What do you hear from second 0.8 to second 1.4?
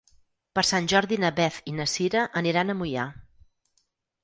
Jordi na